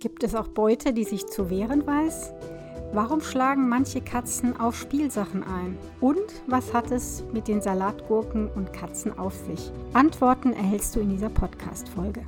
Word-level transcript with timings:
Gibt 0.00 0.22
es 0.22 0.36
auch 0.36 0.46
Beute, 0.46 0.92
die 0.92 1.02
sich 1.02 1.26
zu 1.26 1.50
wehren 1.50 1.84
weiß? 1.84 2.32
Warum 2.92 3.20
schlagen 3.20 3.68
manche 3.68 4.00
Katzen 4.00 4.58
auf 4.58 4.76
Spielsachen 4.76 5.42
ein? 5.42 5.76
Und 6.00 6.22
was 6.46 6.72
hat 6.72 6.92
es 6.92 7.24
mit 7.32 7.48
den 7.48 7.60
Salatgurken 7.60 8.48
und 8.48 8.72
Katzen 8.72 9.18
auf 9.18 9.34
sich? 9.34 9.72
Antworten 9.94 10.52
erhältst 10.52 10.94
du 10.94 11.00
in 11.00 11.10
dieser 11.10 11.30
Podcast-Folge. 11.30 12.24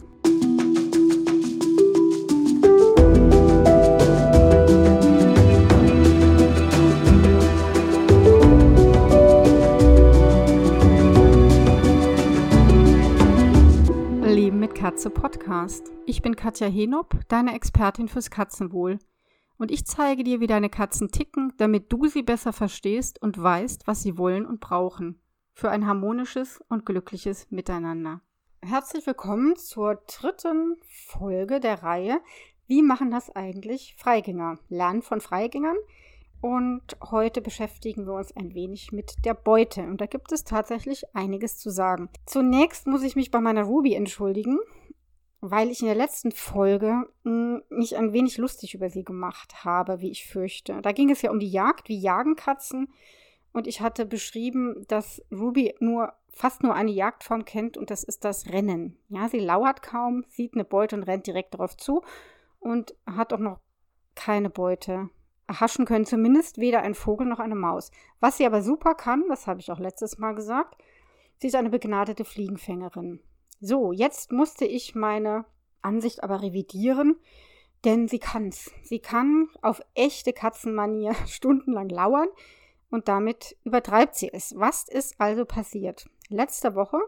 Katze 14.81 15.11
Podcast. 15.11 15.30
Ich 16.05 16.21
bin 16.21 16.37
Katja 16.37 16.69
Henop, 16.69 17.19
deine 17.29 17.55
Expertin 17.55 18.09
fürs 18.09 18.31
Katzenwohl. 18.31 18.99
Und 19.57 19.71
ich 19.71 19.87
zeige 19.87 20.23
dir, 20.23 20.41
wie 20.41 20.47
deine 20.47 20.69
Katzen 20.69 21.11
ticken, 21.11 21.55
damit 21.57 21.91
du 21.91 22.07
sie 22.07 22.23
besser 22.23 22.53
verstehst 22.53 23.21
und 23.23 23.43
weißt, 23.43 23.87
was 23.87 24.03
sie 24.03 24.19
wollen 24.19 24.45
und 24.45 24.61
brauchen. 24.61 25.19
Für 25.55 25.71
ein 25.71 25.87
harmonisches 25.87 26.61
und 26.69 26.85
glückliches 26.85 27.51
Miteinander. 27.51 28.21
Herzlich 28.61 29.07
willkommen 29.07 29.57
zur 29.57 30.03
dritten 30.07 30.77
Folge 30.87 31.59
der 31.59 31.83
Reihe 31.83 32.21
Wie 32.67 32.83
machen 32.83 33.11
das 33.11 33.35
eigentlich 33.35 33.97
Freigänger? 33.99 34.59
Lernen 34.69 35.03
von 35.03 35.23
Freigängern. 35.23 35.77
Und 36.43 36.83
heute 37.11 37.41
beschäftigen 37.41 38.07
wir 38.07 38.15
uns 38.15 38.35
ein 38.37 38.55
wenig 38.55 38.93
mit 38.93 39.25
der 39.25 39.35
Beute. 39.35 39.83
Und 39.83 40.01
da 40.01 40.07
gibt 40.07 40.33
es 40.33 40.45
tatsächlich 40.45 41.05
einiges 41.15 41.59
zu 41.59 41.71
sagen. 41.71 42.11
Zunächst 42.27 42.87
muss 42.87 43.03
ich 43.03 43.17
mich 43.17 43.31
bei 43.31 43.41
meiner 43.41 43.65
Ruby 43.65 43.95
entschuldigen, 43.95 44.59
weil 45.41 45.71
ich 45.71 45.81
in 45.81 45.87
der 45.87 45.95
letzten 45.95 46.33
Folge 46.33 47.07
hm, 47.25 47.63
mich 47.71 47.97
ein 47.97 48.13
wenig 48.13 48.37
lustig 48.39 48.75
über 48.75 48.91
sie 48.91 49.05
gemacht 49.05 49.65
habe, 49.65 50.01
wie 50.01 50.11
ich 50.11 50.27
fürchte. 50.27 50.81
Da 50.83 50.93
ging 50.93 51.11
es 51.11 51.23
ja 51.23 51.31
um 51.31 51.41
die 51.41 51.51
Jagd, 51.51 51.89
wie 51.89 51.99
jagen 51.99 52.37
Katzen. 52.37 52.93
Und 53.53 53.67
ich 53.67 53.81
hatte 53.81 54.07
beschrieben, 54.07 54.85
dass 54.89 55.23
Ruby 55.33 55.75
nur 55.81 56.13
fast 56.29 56.63
nur 56.63 56.75
eine 56.75 56.93
Jagdform 56.93 57.45
kennt 57.45 57.77
und 57.77 57.91
das 57.91 58.05
ist 58.05 58.25
das 58.25 58.49
Rennen. 58.51 58.97
Ja, 59.09 59.29
sie 59.29 59.41
lauert 59.41 59.83
kaum, 59.83 60.25
sieht 60.29 60.55
eine 60.55 60.65
Beute 60.65 60.95
und 60.97 61.03
rennt 61.03 61.27
direkt 61.27 61.55
darauf 61.55 61.77
zu 61.77 62.03
und 62.61 62.95
hat 63.07 63.33
auch 63.33 63.39
noch 63.39 63.59
keine 64.15 64.51
Beute 64.51 65.11
erhaschen 65.49 65.85
können, 65.85 66.05
zumindest 66.05 66.59
weder 66.59 66.83
ein 66.83 66.95
Vogel 66.95 67.27
noch 67.27 67.41
eine 67.41 67.57
Maus. 67.57 67.91
Was 68.21 68.37
sie 68.37 68.47
aber 68.47 68.63
super 68.63 68.95
kann, 68.95 69.25
das 69.29 69.47
habe 69.47 69.61
ich 69.61 69.73
auch 69.73 69.81
letztes 69.81 70.19
Mal 70.19 70.35
gesagt, 70.35 70.77
sie 71.39 71.49
ist 71.49 71.57
eine 71.57 71.71
begnadete 71.71 72.25
Fliegenfängerin. 72.25 73.21
So, 73.61 73.93
jetzt 73.93 74.33
musste 74.33 74.65
ich 74.65 74.95
meine 74.95 75.45
Ansicht 75.83 76.23
aber 76.23 76.43
revidieren, 76.43 77.17
denn 77.85 78.09
sie 78.09 78.19
kann's. 78.19 78.71
Sie 78.83 78.99
kann 78.99 79.49
auf 79.63 79.81
echte 79.95 80.33
Katzenmanier 80.33 81.15
stundenlang 81.27 81.89
lauern 81.89 82.29
und 82.91 83.09
damit 83.09 83.57
übertreibt 83.65 84.17
sie 84.17 84.33
es. 84.33 84.55
Was 84.57 84.89
ist 84.89 85.21
also 85.21 85.45
passiert? 85.45 86.09
Letzte 86.29 86.75
Woche 86.75 86.99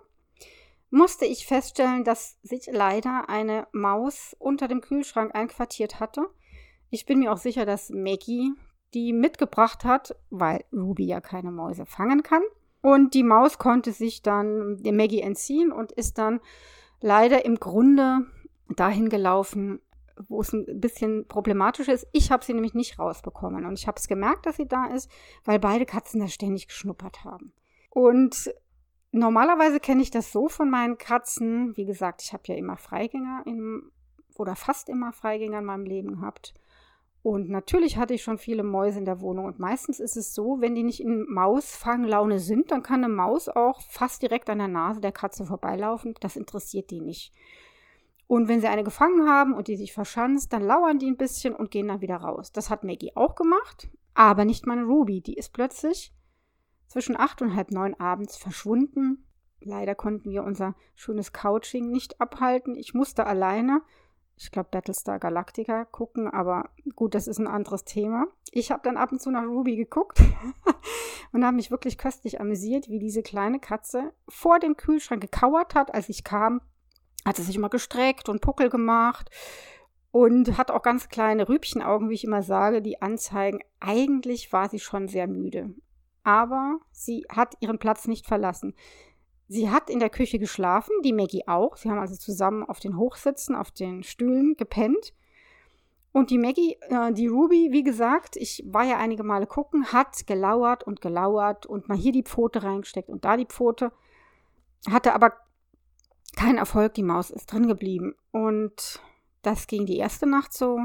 musste 0.91 1.25
ich 1.25 1.47
feststellen, 1.47 2.05
dass 2.05 2.39
sich 2.42 2.67
leider 2.70 3.28
eine 3.28 3.67
Maus 3.73 4.36
unter 4.39 4.69
dem 4.69 4.80
Kühlschrank 4.80 5.34
einquartiert 5.34 6.00
hatte 6.00 6.28
ich 6.95 7.06
bin 7.06 7.20
mir 7.20 7.33
auch 7.33 7.39
sicher, 7.39 7.64
dass 7.64 7.89
Maggie 7.89 8.53
die 8.92 9.14
mitgebracht 9.14 9.83
hat, 9.84 10.14
weil 10.28 10.62
Ruby 10.75 11.06
ja 11.06 11.23
keine 11.23 11.50
Mäuse 11.50 11.86
fangen 11.86 12.23
kann. 12.23 12.42
Und 12.83 13.14
die 13.14 13.22
Maus 13.22 13.58
konnte 13.58 13.92
sich 13.92 14.22
dann 14.22 14.80
Maggie 14.83 15.20
entziehen 15.20 15.72
und 15.72 15.92
ist 15.92 16.19
dann 16.19 16.41
leider 17.00 17.44
im 17.44 17.56
Grunde 17.56 18.27
dahin 18.69 19.08
gelaufen, 19.08 19.80
wo 20.28 20.41
es 20.41 20.52
ein 20.52 20.80
bisschen 20.80 21.27
problematisch 21.27 21.89
ist. 21.89 22.06
Ich 22.12 22.30
habe 22.30 22.44
sie 22.44 22.55
nämlich 22.55 22.74
nicht 22.74 22.98
rausbekommen 22.98 23.64
und 23.64 23.78
ich 23.78 23.86
habe 23.86 23.98
es 23.98 24.08
gemerkt, 24.08 24.47
dass 24.47 24.56
sie 24.56 24.66
da 24.66 24.86
ist, 24.86 25.11
weil 25.44 25.58
beide 25.58 25.86
Katzen 25.86 26.20
da 26.20 26.28
ständig 26.28 26.69
geschnuppert 26.69 27.24
haben. 27.24 27.52
Und 27.91 28.52
normalerweise 29.12 29.80
kenne 29.80 30.02
ich 30.02 30.11
das 30.11 30.33
so 30.33 30.48
von 30.48 30.70
meinen 30.70 30.98
Katzen. 30.98 31.77
Wie 31.77 31.86
gesagt, 31.86 32.23
ich 32.23 32.33
habe 32.33 32.45
ja 32.46 32.55
immer 32.57 32.77
Freigänger 32.77 33.42
im, 33.46 33.92
oder 34.36 34.57
fast 34.57 34.89
immer 34.89 35.12
Freigänger 35.12 35.58
in 35.58 35.64
meinem 35.64 35.84
Leben 35.84 36.17
gehabt. 36.17 36.55
Und 37.22 37.48
natürlich 37.48 37.98
hatte 37.98 38.14
ich 38.14 38.22
schon 38.22 38.38
viele 38.38 38.64
Mäuse 38.64 38.98
in 38.98 39.05
der 39.05 39.20
Wohnung. 39.20 39.44
Und 39.44 39.60
meistens 39.60 40.00
ist 40.00 40.16
es 40.16 40.34
so, 40.34 40.60
wenn 40.60 40.74
die 40.74 40.83
nicht 40.83 41.00
in 41.00 41.24
Mausfanglaune 41.28 42.40
sind, 42.40 42.72
dann 42.72 42.83
kann 42.83 43.05
eine 43.05 43.12
Maus 43.12 43.48
auch 43.48 43.80
fast 43.83 44.22
direkt 44.22 44.50
an 44.50 44.58
der 44.58 44.68
Nase 44.68 45.00
der 45.00 45.12
Katze 45.12 45.46
vorbeilaufen. 45.46 46.14
Das 46.20 46.36
interessiert 46.36 46.90
die 46.90 47.00
nicht. 47.00 47.33
Und 48.27 48.48
wenn 48.48 48.60
sie 48.60 48.66
eine 48.66 48.83
gefangen 48.83 49.28
haben 49.28 49.55
und 49.55 49.68
die 49.68 49.77
sich 49.77 49.92
verschanzt, 49.92 50.52
dann 50.52 50.62
lauern 50.62 50.98
die 50.98 51.06
ein 51.06 51.16
bisschen 51.16 51.55
und 51.55 51.70
gehen 51.70 51.88
dann 51.88 52.00
wieder 52.00 52.16
raus. 52.16 52.50
Das 52.50 52.70
hat 52.70 52.83
Maggie 52.83 53.12
auch 53.14 53.36
gemacht, 53.36 53.89
aber 54.14 54.44
nicht 54.44 54.66
meine 54.66 54.84
Ruby. 54.84 55.20
Die 55.20 55.34
ist 55.34 55.52
plötzlich 55.52 56.12
zwischen 56.89 57.16
acht 57.16 57.40
und 57.40 57.54
halb 57.54 57.70
neun 57.70 57.94
abends 58.00 58.36
verschwunden. 58.36 59.28
Leider 59.60 59.94
konnten 59.94 60.30
wir 60.30 60.42
unser 60.42 60.74
schönes 60.94 61.33
Couching 61.33 61.90
nicht 61.90 62.20
abhalten. 62.20 62.74
Ich 62.74 62.94
musste 62.94 63.27
alleine 63.27 63.83
ich 64.37 64.51
glaube, 64.51 64.69
Battlestar 64.70 65.19
Galactica 65.19 65.85
gucken, 65.85 66.29
aber 66.29 66.70
gut, 66.97 67.15
das 67.15 67.27
ist 67.27 67.39
ein 67.39 67.47
anderes 67.47 67.85
Thema. 67.85 68.27
Ich 68.51 68.70
habe 68.70 68.83
dann 68.83 68.97
ab 68.97 69.13
und 69.13 69.20
zu 69.20 69.31
nach 69.31 69.45
Ruby 69.45 69.77
geguckt 69.77 70.20
und 71.33 71.45
habe 71.45 71.57
mich 71.57 71.70
wirklich 71.70 71.98
köstlich 71.98 72.41
amüsiert, 72.41 72.89
wie 72.89 72.98
diese 72.98 73.23
kleine 73.23 73.61
Katze 73.61 74.13
vor 74.29 74.59
dem 74.59 74.77
Kühlschrank 74.77 75.20
gekauert 75.20 75.75
hat, 75.75 75.95
als 75.95 76.09
ich 76.09 76.25
kam. 76.25 76.61
Hat 77.25 77.37
sie 77.37 77.43
sich 77.43 77.57
immer 77.57 77.69
gestreckt 77.69 78.29
und 78.29 78.41
Puckel 78.41 78.69
gemacht 78.69 79.31
und 80.11 80.59
hat 80.59 80.70
auch 80.70 80.83
ganz 80.83 81.09
kleine 81.09 81.49
Rübchenaugen, 81.49 82.11
wie 82.11 82.14
ich 82.14 82.25
immer 82.25 82.43
sage, 82.43 82.83
die 82.83 83.01
anzeigen, 83.01 83.61
eigentlich 83.81 84.53
war 84.53 84.69
sie 84.69 84.79
schon 84.79 85.09
sehr 85.09 85.27
müde. 85.27 85.75
Aber 86.23 86.79
sie 86.93 87.25
hat 87.29 87.55
ihren 87.61 87.79
Platz 87.79 88.07
nicht 88.07 88.27
verlassen. 88.27 88.75
Sie 89.52 89.70
hat 89.70 89.90
in 89.90 89.98
der 89.98 90.08
Küche 90.08 90.39
geschlafen, 90.39 90.95
die 91.05 91.13
Maggie 91.13 91.46
auch. 91.46 91.77
Sie 91.77 91.90
haben 91.90 91.98
also 91.98 92.17
zusammen 92.17 92.64
auf 92.64 92.80
den 92.80 92.96
Hochsitzen, 92.96 93.55
auf 93.55 93.70
den 93.70 94.02
Stühlen 94.02 94.57
gepennt. 94.57 95.13
Und 96.11 96.30
die 96.30 96.39
Maggie, 96.39 96.79
äh, 96.89 97.13
die 97.13 97.27
Ruby, 97.27 97.68
wie 97.70 97.83
gesagt, 97.83 98.36
ich 98.36 98.64
war 98.67 98.85
ja 98.85 98.96
einige 98.96 99.24
Male 99.24 99.46
gucken, 99.46 99.92
hat 99.92 100.27
gelauert 100.27 100.85
und 100.85 101.02
gelauert 101.02 101.67
und 101.67 101.86
mal 101.86 101.98
hier 101.98 102.13
die 102.13 102.23
Pfote 102.23 102.63
reingesteckt 102.63 103.11
und 103.11 103.27
da 103.27 103.36
die 103.36 103.45
Pfote. 103.45 103.92
Hatte 104.90 105.13
aber 105.13 105.35
keinen 106.34 106.57
Erfolg, 106.57 106.95
die 106.95 107.02
Maus 107.02 107.30
ist 107.30 107.52
drin 107.52 107.69
geblieben. 107.69 108.14
Und 108.30 109.02
das 109.42 109.67
ging 109.67 109.84
die 109.84 109.98
erste 109.98 110.27
Nacht 110.27 110.55
so 110.55 110.80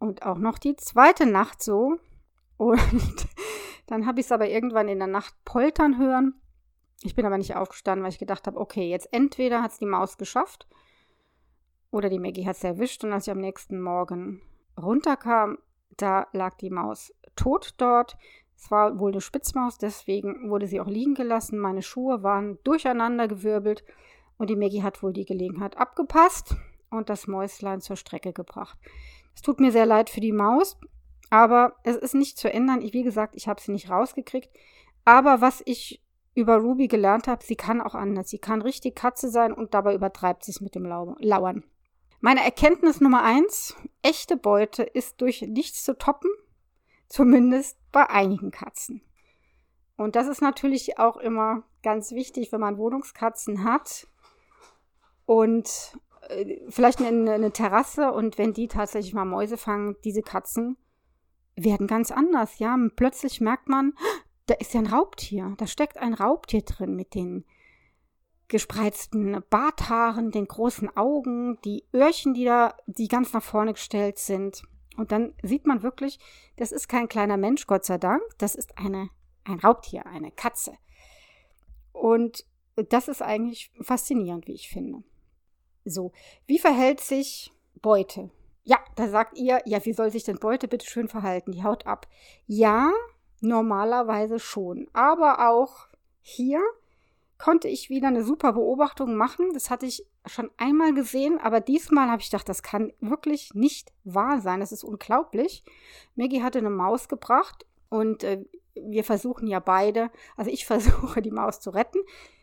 und 0.00 0.24
auch 0.26 0.38
noch 0.38 0.58
die 0.58 0.74
zweite 0.74 1.24
Nacht 1.24 1.62
so. 1.62 1.98
Und 2.56 3.28
dann 3.86 4.06
habe 4.06 4.18
ich 4.18 4.26
es 4.26 4.32
aber 4.32 4.48
irgendwann 4.48 4.88
in 4.88 4.98
der 4.98 5.06
Nacht 5.06 5.36
poltern 5.44 5.98
hören. 5.98 6.34
Ich 7.02 7.14
bin 7.14 7.24
aber 7.24 7.38
nicht 7.38 7.56
aufgestanden, 7.56 8.04
weil 8.04 8.12
ich 8.12 8.18
gedacht 8.18 8.46
habe, 8.46 8.58
okay, 8.58 8.88
jetzt 8.88 9.08
entweder 9.12 9.62
hat 9.62 9.72
es 9.72 9.78
die 9.78 9.86
Maus 9.86 10.18
geschafft 10.18 10.66
oder 11.90 12.08
die 12.08 12.18
Maggie 12.18 12.46
hat 12.46 12.56
es 12.56 12.64
erwischt. 12.64 13.04
Und 13.04 13.12
als 13.12 13.26
ich 13.26 13.32
am 13.32 13.40
nächsten 13.40 13.80
Morgen 13.80 14.42
runterkam, 14.80 15.58
da 15.96 16.26
lag 16.32 16.56
die 16.56 16.70
Maus 16.70 17.12
tot 17.36 17.74
dort. 17.78 18.16
Es 18.56 18.70
war 18.70 18.98
wohl 18.98 19.12
eine 19.12 19.22
Spitzmaus, 19.22 19.78
deswegen 19.78 20.50
wurde 20.50 20.66
sie 20.66 20.80
auch 20.80 20.86
liegen 20.86 21.14
gelassen. 21.14 21.58
Meine 21.58 21.82
Schuhe 21.82 22.22
waren 22.22 22.58
durcheinander 22.64 23.26
gewirbelt 23.26 23.82
und 24.36 24.50
die 24.50 24.56
Maggie 24.56 24.82
hat 24.82 25.02
wohl 25.02 25.14
die 25.14 25.24
Gelegenheit 25.24 25.78
abgepasst 25.78 26.54
und 26.90 27.08
das 27.08 27.26
Mäuslein 27.26 27.80
zur 27.80 27.96
Strecke 27.96 28.34
gebracht. 28.34 28.78
Es 29.34 29.40
tut 29.40 29.60
mir 29.60 29.72
sehr 29.72 29.86
leid 29.86 30.10
für 30.10 30.20
die 30.20 30.32
Maus, 30.32 30.78
aber 31.30 31.76
es 31.84 31.96
ist 31.96 32.14
nicht 32.14 32.36
zu 32.36 32.52
ändern. 32.52 32.82
Ich, 32.82 32.92
wie 32.92 33.02
gesagt, 33.02 33.34
ich 33.36 33.48
habe 33.48 33.60
sie 33.60 33.72
nicht 33.72 33.88
rausgekriegt. 33.88 34.50
Aber 35.06 35.40
was 35.40 35.62
ich 35.64 36.02
über 36.40 36.56
Ruby 36.56 36.88
gelernt 36.88 37.28
habe, 37.28 37.44
sie 37.44 37.56
kann 37.56 37.80
auch 37.80 37.94
anders. 37.94 38.30
Sie 38.30 38.38
kann 38.38 38.62
richtig 38.62 38.96
Katze 38.96 39.30
sein 39.30 39.52
und 39.52 39.74
dabei 39.74 39.94
übertreibt 39.94 40.44
sie 40.44 40.52
es 40.52 40.60
mit 40.60 40.74
dem 40.74 40.84
Lauern. 40.84 41.64
Meine 42.20 42.44
Erkenntnis 42.44 43.00
Nummer 43.00 43.22
eins, 43.22 43.74
echte 44.02 44.36
Beute 44.36 44.82
ist 44.82 45.20
durch 45.20 45.42
nichts 45.42 45.84
zu 45.84 45.96
toppen, 45.96 46.30
zumindest 47.08 47.78
bei 47.92 48.08
einigen 48.10 48.50
Katzen. 48.50 49.02
Und 49.96 50.16
das 50.16 50.28
ist 50.28 50.42
natürlich 50.42 50.98
auch 50.98 51.16
immer 51.16 51.62
ganz 51.82 52.12
wichtig, 52.12 52.52
wenn 52.52 52.60
man 52.60 52.78
Wohnungskatzen 52.78 53.64
hat 53.64 54.06
und 55.26 55.98
äh, 56.28 56.58
vielleicht 56.68 57.00
eine, 57.00 57.32
eine 57.32 57.52
Terrasse 57.52 58.12
und 58.12 58.38
wenn 58.38 58.52
die 58.52 58.68
tatsächlich 58.68 59.14
mal 59.14 59.24
Mäuse 59.24 59.56
fangen, 59.56 59.96
diese 60.04 60.22
Katzen 60.22 60.76
werden 61.56 61.86
ganz 61.86 62.10
anders. 62.10 62.58
Ja, 62.58 62.76
plötzlich 62.96 63.40
merkt 63.40 63.68
man, 63.68 63.94
da 64.50 64.56
ist 64.56 64.74
ja 64.74 64.80
ein 64.80 64.86
Raubtier. 64.86 65.54
Da 65.58 65.66
steckt 65.68 65.96
ein 65.96 66.12
Raubtier 66.12 66.62
drin 66.62 66.96
mit 66.96 67.14
den 67.14 67.44
gespreizten 68.48 69.44
Barthaaren, 69.48 70.32
den 70.32 70.46
großen 70.46 70.96
Augen, 70.96 71.60
die 71.64 71.84
Öhrchen, 71.94 72.34
die 72.34 72.44
da, 72.44 72.74
die 72.86 73.06
ganz 73.06 73.32
nach 73.32 73.44
vorne 73.44 73.74
gestellt 73.74 74.18
sind. 74.18 74.64
Und 74.96 75.12
dann 75.12 75.34
sieht 75.42 75.66
man 75.66 75.84
wirklich, 75.84 76.18
das 76.56 76.72
ist 76.72 76.88
kein 76.88 77.08
kleiner 77.08 77.36
Mensch, 77.36 77.68
Gott 77.68 77.84
sei 77.84 77.96
Dank, 77.96 78.22
das 78.38 78.56
ist 78.56 78.76
eine, 78.76 79.08
ein 79.44 79.60
Raubtier, 79.60 80.04
eine 80.06 80.32
Katze. 80.32 80.72
Und 81.92 82.44
das 82.74 83.06
ist 83.06 83.22
eigentlich 83.22 83.70
faszinierend, 83.80 84.48
wie 84.48 84.54
ich 84.54 84.68
finde. 84.68 85.04
So, 85.84 86.10
wie 86.46 86.58
verhält 86.58 87.00
sich 87.00 87.52
Beute? 87.80 88.30
ja, 88.64 88.78
da 88.94 89.08
sagt 89.08 89.38
ihr, 89.38 89.60
ja, 89.64 89.84
wie 89.84 89.92
soll 89.92 90.10
sich 90.10 90.24
denn 90.24 90.38
Beute 90.38 90.68
bitte 90.68 90.86
schön 90.86 91.08
verhalten? 91.08 91.52
Die 91.52 91.64
haut 91.64 91.86
ab. 91.86 92.06
Ja, 92.46 92.92
normalerweise 93.40 94.38
schon. 94.38 94.88
Aber 94.92 95.50
auch 95.50 95.88
hier 96.20 96.60
konnte 97.38 97.68
ich 97.68 97.88
wieder 97.88 98.08
eine 98.08 98.22
super 98.22 98.52
Beobachtung 98.52 99.16
machen. 99.16 99.52
Das 99.54 99.70
hatte 99.70 99.86
ich 99.86 100.06
schon 100.26 100.50
einmal 100.58 100.92
gesehen, 100.92 101.38
aber 101.38 101.60
diesmal 101.60 102.10
habe 102.10 102.20
ich 102.20 102.30
gedacht, 102.30 102.48
das 102.48 102.62
kann 102.62 102.92
wirklich 103.00 103.54
nicht 103.54 103.92
wahr 104.04 104.40
sein. 104.40 104.60
Das 104.60 104.72
ist 104.72 104.84
unglaublich. 104.84 105.64
Maggie 106.14 106.42
hatte 106.42 106.58
eine 106.58 106.70
Maus 106.70 107.08
gebracht 107.08 107.66
und 107.88 108.22
äh, 108.24 108.44
wir 108.74 109.04
versuchen 109.04 109.46
ja 109.46 109.58
beide, 109.58 110.10
also 110.36 110.50
ich 110.50 110.66
versuche 110.66 111.22
die 111.22 111.30
Maus 111.30 111.60
zu 111.60 111.70
retten, 111.70 112.00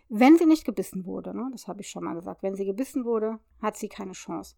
wenn 0.10 0.38
sie 0.38 0.46
nicht 0.46 0.66
gebissen 0.66 1.06
wurde. 1.06 1.36
Ne? 1.36 1.50
Das 1.52 1.68
habe 1.68 1.82
ich 1.82 1.90
schon 1.90 2.04
mal 2.04 2.16
gesagt. 2.16 2.42
Wenn 2.42 2.56
sie 2.56 2.66
gebissen 2.66 3.06
wurde, 3.06 3.40
hat 3.62 3.78
sie 3.78 3.90
keine 3.90 4.14
Chance. 4.14 4.56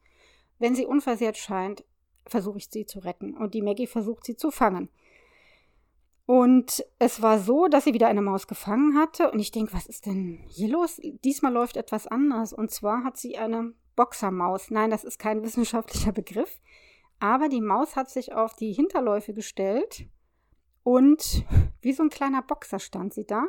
Wenn 0.58 0.76
sie 0.76 0.86
unversehrt 0.86 1.38
scheint, 1.38 1.84
versuche 2.28 2.60
ich 2.60 2.70
sie 2.70 2.86
zu 2.86 3.00
retten 3.00 3.36
und 3.36 3.54
die 3.54 3.62
Maggie 3.62 3.88
versucht 3.88 4.26
sie 4.26 4.36
zu 4.36 4.52
fangen. 4.52 4.90
Und 6.30 6.86
es 7.00 7.24
war 7.24 7.40
so, 7.40 7.68
dass 7.68 7.86
sie 7.86 7.96
wieder 7.96 8.08
eine 8.08 8.22
Maus 8.22 8.46
gefangen 8.46 8.96
hatte. 8.96 9.32
Und 9.32 9.40
ich 9.40 9.50
denke, 9.50 9.74
was 9.74 9.88
ist 9.88 10.06
denn 10.06 10.44
hier 10.48 10.70
los? 10.70 11.02
Diesmal 11.24 11.52
läuft 11.52 11.76
etwas 11.76 12.06
anders. 12.06 12.54
Und 12.54 12.70
zwar 12.70 13.04
hat 13.04 13.18
sie 13.18 13.40
eine 13.40 13.74
Boxermaus. 13.96 14.70
Nein, 14.70 14.92
das 14.92 15.04
ist 15.04 15.18
kein 15.18 15.42
wissenschaftlicher 15.42 16.12
Begriff. 16.12 16.62
Aber 17.20 17.50
die 17.50 17.62
Maus 17.62 17.96
hat 17.96 18.12
sich 18.12 18.32
auf 18.32 18.56
die 18.56 18.74
Hinterläufe 18.74 19.34
gestellt 19.34 20.06
und 20.84 21.46
wie 21.82 21.94
so 21.94 22.04
ein 22.04 22.10
kleiner 22.10 22.44
Boxer 22.44 22.78
stand 22.78 23.12
sie 23.12 23.26
da 23.26 23.46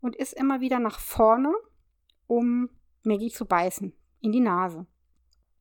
und 0.00 0.14
ist 0.14 0.32
immer 0.32 0.60
wieder 0.60 0.78
nach 0.78 1.00
vorne, 1.00 1.52
um 2.28 2.70
Maggie 3.02 3.32
zu 3.32 3.44
beißen. 3.44 3.92
In 4.20 4.30
die 4.30 4.38
Nase. 4.38 4.86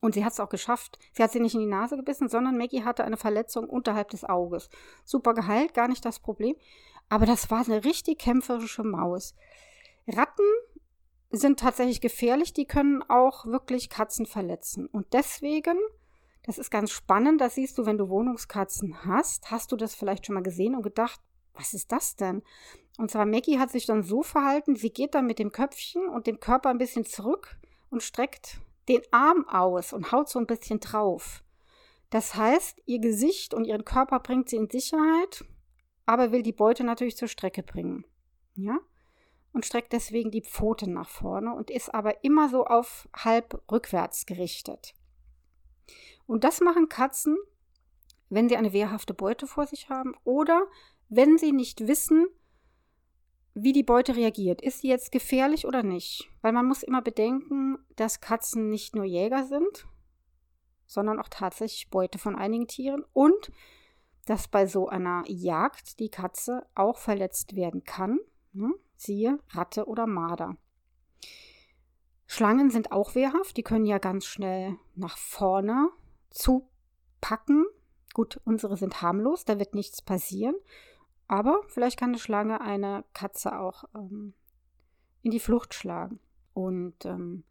Und 0.01 0.13
sie 0.13 0.23
hat 0.23 0.33
es 0.33 0.39
auch 0.39 0.49
geschafft. 0.49 0.97
Sie 1.11 1.21
hat 1.21 1.31
sie 1.31 1.39
nicht 1.39 1.55
in 1.55 1.61
die 1.61 1.65
Nase 1.65 1.97
gebissen, 1.97 2.29
sondern 2.29 2.57
Maggie 2.57 2.83
hatte 2.83 3.03
eine 3.03 3.17
Verletzung 3.17 3.69
unterhalb 3.69 4.09
des 4.09 4.23
Auges. 4.23 4.69
Super 5.03 5.33
geheilt, 5.33 5.73
gar 5.73 5.87
nicht 5.87 6.05
das 6.05 6.19
Problem. 6.19 6.55
Aber 7.09 7.25
das 7.25 7.51
war 7.51 7.65
eine 7.65 7.83
richtig 7.83 8.19
kämpferische 8.19 8.83
Maus. 8.83 9.35
Ratten 10.07 10.45
sind 11.31 11.59
tatsächlich 11.59 12.01
gefährlich, 12.01 12.53
die 12.53 12.65
können 12.65 13.03
auch 13.07 13.45
wirklich 13.45 13.89
Katzen 13.89 14.25
verletzen. 14.25 14.87
Und 14.87 15.13
deswegen, 15.13 15.77
das 16.43 16.57
ist 16.57 16.71
ganz 16.71 16.91
spannend, 16.91 17.41
das 17.41 17.55
siehst 17.55 17.77
du, 17.77 17.85
wenn 17.85 17.97
du 17.97 18.09
Wohnungskatzen 18.09 19.05
hast, 19.05 19.51
hast 19.51 19.71
du 19.71 19.75
das 19.75 19.95
vielleicht 19.95 20.25
schon 20.25 20.35
mal 20.35 20.43
gesehen 20.43 20.75
und 20.75 20.81
gedacht, 20.81 21.19
was 21.53 21.73
ist 21.73 21.91
das 21.91 22.15
denn? 22.15 22.41
Und 22.97 23.11
zwar 23.11 23.25
Maggie 23.25 23.59
hat 23.59 23.71
sich 23.71 23.85
dann 23.85 24.03
so 24.03 24.23
verhalten, 24.23 24.75
sie 24.75 24.89
geht 24.89 25.13
dann 25.13 25.27
mit 25.27 25.39
dem 25.39 25.51
Köpfchen 25.51 26.07
und 26.07 26.25
dem 26.25 26.39
Körper 26.39 26.69
ein 26.69 26.77
bisschen 26.77 27.05
zurück 27.05 27.57
und 27.89 28.01
streckt 28.01 28.59
den 28.89 29.01
Arm 29.12 29.47
aus 29.47 29.94
und 29.94 30.12
haut 30.12 30.30
so 30.30 30.39
ein 30.39 30.47
bisschen 30.47 30.80
drauf. 30.80 31.44
Das 32.09 32.36
heißt, 32.36 32.81
ihr 32.86 33.00
Gesicht 33.00 33.53
und 33.53 33.65
ihren 33.65 33.86
Körper 33.86 34.19
bringt 34.19 34.50
sie 34.50 34.56
in 34.56 34.69
Sicherheit, 34.69 35.45
aber 36.06 36.31
will 36.31 36.41
die 36.41 36.51
Beute 36.51 36.83
natürlich 36.83 37.15
zur 37.15 37.27
Strecke 37.27 37.62
bringen. 37.62 38.06
Ja? 38.56 38.80
Und 39.53 39.65
streckt 39.65 39.94
deswegen 39.94 40.31
die 40.31 40.41
Pfoten 40.41 40.94
nach 40.94 41.09
vorne 41.09 41.53
und 41.53 41.69
ist 41.69 41.94
aber 41.94 42.24
immer 42.24 42.50
so 42.50 42.65
auf 42.65 43.07
halb 43.15 43.62
rückwärts 43.71 44.25
gerichtet. 44.25 44.95
Und 46.25 46.44
das 46.44 46.62
machen 46.62 46.89
Katzen, 46.89 47.38
wenn 48.30 48.50
sie 48.50 48.57
eine 48.57 48.74
wehrhafte 48.74 49.13
Beute 49.13 49.47
vor 49.47 49.65
sich 49.65 49.89
haben 49.89 50.15
oder 50.24 50.68
wenn 51.09 51.38
sie 51.38 51.51
nicht 51.51 51.88
wissen, 51.88 52.27
wie 53.63 53.73
die 53.73 53.83
Beute 53.83 54.15
reagiert. 54.15 54.61
Ist 54.61 54.81
sie 54.81 54.89
jetzt 54.89 55.11
gefährlich 55.11 55.65
oder 55.65 55.83
nicht? 55.83 56.29
Weil 56.41 56.53
man 56.53 56.65
muss 56.65 56.83
immer 56.83 57.01
bedenken, 57.01 57.77
dass 57.95 58.21
Katzen 58.21 58.69
nicht 58.69 58.95
nur 58.95 59.06
Jäger 59.06 59.45
sind, 59.45 59.88
sondern 60.85 61.19
auch 61.19 61.29
tatsächlich 61.29 61.89
Beute 61.89 62.17
von 62.17 62.35
einigen 62.35 62.67
Tieren 62.67 63.06
und 63.13 63.51
dass 64.25 64.47
bei 64.47 64.67
so 64.67 64.88
einer 64.88 65.23
Jagd 65.27 66.00
die 66.00 66.09
Katze 66.09 66.65
auch 66.75 66.97
verletzt 66.97 67.56
werden 67.56 67.83
kann. 67.83 68.19
Ne? 68.53 68.73
Siehe 68.95 69.39
Ratte 69.50 69.88
oder 69.88 70.06
Marder. 70.06 70.57
Schlangen 72.27 72.69
sind 72.69 72.91
auch 72.91 73.15
wehrhaft, 73.15 73.57
die 73.57 73.63
können 73.63 73.85
ja 73.85 73.97
ganz 73.97 74.25
schnell 74.25 74.77
nach 74.95 75.17
vorne 75.17 75.89
zupacken. 76.29 77.65
Gut, 78.13 78.39
unsere 78.45 78.77
sind 78.77 79.01
harmlos, 79.01 79.45
da 79.45 79.57
wird 79.57 79.73
nichts 79.73 80.03
passieren. 80.03 80.56
Aber 81.29 81.61
vielleicht 81.67 81.99
kann 81.99 82.09
eine 82.09 82.17
Schlange 82.17 82.59
eine 82.59 83.05
Katze 83.13 83.59
auch 83.59 83.83
ähm, 83.95 84.33
in 85.21 85.29
die 85.29 85.39
Flucht 85.39 85.75
schlagen. 85.75 86.19
Und 86.53 87.05
ähm, 87.05 87.43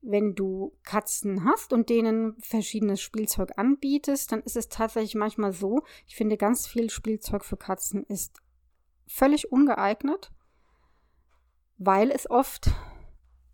wenn 0.00 0.34
du 0.34 0.72
Katzen 0.82 1.44
hast 1.44 1.74
und 1.74 1.90
denen 1.90 2.40
verschiedenes 2.40 3.02
Spielzeug 3.02 3.52
anbietest, 3.56 4.32
dann 4.32 4.40
ist 4.40 4.56
es 4.56 4.70
tatsächlich 4.70 5.14
manchmal 5.14 5.52
so, 5.52 5.82
ich 6.06 6.16
finde, 6.16 6.38
ganz 6.38 6.66
viel 6.66 6.88
Spielzeug 6.88 7.44
für 7.44 7.58
Katzen 7.58 8.02
ist 8.04 8.40
völlig 9.06 9.52
ungeeignet, 9.52 10.32
weil 11.76 12.10
es 12.10 12.30
oft 12.30 12.70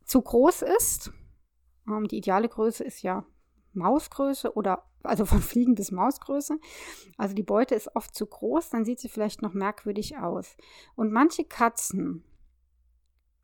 zu 0.05 0.23
groß 0.23 0.63
ist. 0.63 1.13
Ähm, 1.89 2.07
die 2.07 2.19
ideale 2.19 2.49
Größe 2.49 2.85
ist 2.85 3.03
ja 3.03 3.27
Mausgröße 3.73 4.55
oder 4.55 4.85
also 5.05 5.25
von 5.25 5.41
Fliegen 5.41 5.75
bis 5.75 5.91
Mausgröße. 5.91 6.59
Also 7.17 7.35
die 7.35 7.43
Beute 7.43 7.75
ist 7.75 7.95
oft 7.95 8.15
zu 8.15 8.27
groß, 8.27 8.71
dann 8.71 8.85
sieht 8.85 9.01
sie 9.01 9.09
vielleicht 9.09 9.43
noch 9.43 9.55
merkwürdig 9.55 10.19
aus. 10.19 10.57
Und 10.95 11.13
manche 11.13 11.45
Katzen, 11.45 12.25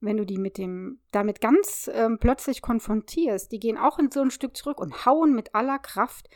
wenn 0.00 0.16
du 0.16 0.24
die 0.24 0.38
mit 0.38 0.58
dem 0.58 1.00
damit 1.10 1.40
ganz 1.40 1.90
ähm, 1.92 2.18
plötzlich 2.20 2.62
konfrontierst, 2.62 3.50
die 3.50 3.58
gehen 3.58 3.78
auch 3.78 3.98
in 3.98 4.10
so 4.10 4.20
ein 4.20 4.30
Stück 4.30 4.56
zurück 4.56 4.80
und 4.80 5.06
hauen 5.06 5.34
mit 5.34 5.54
aller 5.54 5.78
Kraft 5.78 6.28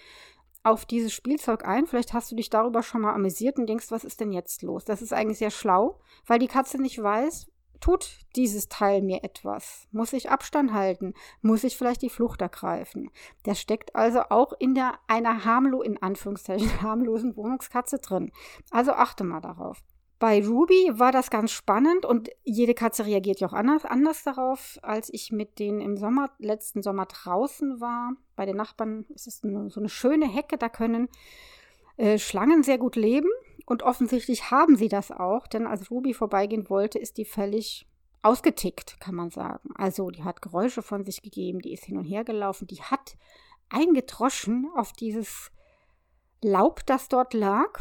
auf 0.64 0.86
dieses 0.86 1.12
Spielzeug 1.12 1.64
ein. 1.64 1.86
Vielleicht 1.86 2.12
hast 2.12 2.30
du 2.30 2.36
dich 2.36 2.50
darüber 2.50 2.82
schon 2.82 3.02
mal 3.02 3.14
amüsiert 3.14 3.58
und 3.58 3.66
denkst, 3.66 3.90
was 3.90 4.04
ist 4.04 4.20
denn 4.20 4.32
jetzt 4.32 4.62
los? 4.62 4.84
Das 4.84 5.02
ist 5.02 5.12
eigentlich 5.12 5.38
sehr 5.38 5.50
schlau, 5.50 6.00
weil 6.26 6.38
die 6.38 6.48
Katze 6.48 6.80
nicht 6.80 7.02
weiß, 7.02 7.51
tut 7.82 8.20
dieses 8.36 8.68
Teil 8.68 9.02
mir 9.02 9.22
etwas? 9.24 9.86
Muss 9.92 10.14
ich 10.14 10.30
Abstand 10.30 10.72
halten? 10.72 11.12
Muss 11.42 11.64
ich 11.64 11.76
vielleicht 11.76 12.00
die 12.00 12.08
Flucht 12.08 12.40
ergreifen? 12.40 13.10
Der 13.44 13.54
steckt 13.54 13.94
also 13.94 14.22
auch 14.30 14.54
in 14.58 14.74
der 14.74 14.94
einer 15.08 15.44
harmlo 15.44 15.82
in 15.82 16.00
Anführungszeichen 16.00 16.80
harmlosen 16.82 17.36
Wohnungskatze 17.36 17.98
drin. 17.98 18.32
Also 18.70 18.92
achte 18.92 19.24
mal 19.24 19.40
darauf. 19.40 19.82
Bei 20.18 20.40
Ruby 20.40 20.88
war 20.92 21.10
das 21.10 21.30
ganz 21.30 21.50
spannend 21.50 22.06
und 22.06 22.30
jede 22.44 22.74
Katze 22.74 23.04
reagiert 23.04 23.40
ja 23.40 23.48
auch 23.48 23.52
anders, 23.52 23.84
anders 23.84 24.22
darauf. 24.22 24.78
Als 24.82 25.12
ich 25.12 25.32
mit 25.32 25.58
denen 25.58 25.80
im 25.80 25.96
Sommer, 25.96 26.30
letzten 26.38 26.80
Sommer 26.80 27.06
draußen 27.06 27.80
war, 27.80 28.12
bei 28.36 28.46
den 28.46 28.56
Nachbarn 28.56 29.04
ist 29.16 29.26
es 29.26 29.40
so 29.40 29.80
eine 29.80 29.88
schöne 29.88 30.28
Hecke, 30.28 30.58
da 30.58 30.68
können 30.68 31.08
äh, 31.96 32.18
Schlangen 32.18 32.62
sehr 32.62 32.78
gut 32.78 32.94
leben. 32.94 33.28
Und 33.66 33.82
offensichtlich 33.82 34.50
haben 34.50 34.76
sie 34.76 34.88
das 34.88 35.10
auch, 35.10 35.46
denn 35.46 35.66
als 35.66 35.90
Ruby 35.90 36.14
vorbeigehen 36.14 36.68
wollte, 36.68 36.98
ist 36.98 37.16
die 37.16 37.24
völlig 37.24 37.86
ausgetickt, 38.22 39.00
kann 39.00 39.14
man 39.14 39.30
sagen. 39.30 39.70
Also 39.74 40.10
die 40.10 40.24
hat 40.24 40.42
Geräusche 40.42 40.82
von 40.82 41.04
sich 41.04 41.22
gegeben, 41.22 41.60
die 41.60 41.72
ist 41.72 41.84
hin 41.84 41.96
und 41.96 42.04
her 42.04 42.24
gelaufen, 42.24 42.66
die 42.66 42.82
hat 42.82 43.16
eingedroschen 43.68 44.68
auf 44.76 44.92
dieses 44.92 45.50
Laub, 46.40 46.84
das 46.86 47.08
dort 47.08 47.34
lag. 47.34 47.80